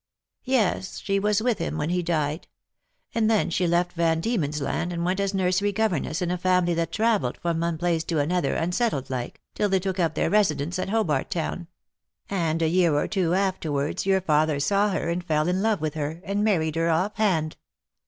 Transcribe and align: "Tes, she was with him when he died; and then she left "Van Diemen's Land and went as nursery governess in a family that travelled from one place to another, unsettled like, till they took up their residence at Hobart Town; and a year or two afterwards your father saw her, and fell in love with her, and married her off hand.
"Tes, 0.47 0.97
she 0.99 1.19
was 1.19 1.43
with 1.43 1.59
him 1.59 1.77
when 1.77 1.91
he 1.91 2.01
died; 2.01 2.47
and 3.13 3.29
then 3.29 3.51
she 3.51 3.67
left 3.67 3.93
"Van 3.93 4.19
Diemen's 4.19 4.59
Land 4.59 4.91
and 4.91 5.05
went 5.05 5.19
as 5.19 5.31
nursery 5.31 5.71
governess 5.71 6.23
in 6.23 6.31
a 6.31 6.39
family 6.39 6.73
that 6.73 6.91
travelled 6.91 7.37
from 7.37 7.59
one 7.59 7.77
place 7.77 8.03
to 8.05 8.17
another, 8.17 8.55
unsettled 8.55 9.11
like, 9.11 9.41
till 9.53 9.69
they 9.69 9.79
took 9.79 9.99
up 9.99 10.15
their 10.15 10.31
residence 10.31 10.79
at 10.79 10.89
Hobart 10.89 11.29
Town; 11.29 11.67
and 12.31 12.63
a 12.63 12.67
year 12.67 12.95
or 12.95 13.07
two 13.07 13.35
afterwards 13.35 14.07
your 14.07 14.21
father 14.21 14.59
saw 14.59 14.89
her, 14.89 15.07
and 15.07 15.23
fell 15.23 15.47
in 15.47 15.61
love 15.61 15.81
with 15.81 15.93
her, 15.93 16.19
and 16.25 16.43
married 16.43 16.77
her 16.77 16.89
off 16.89 17.17
hand. 17.17 17.57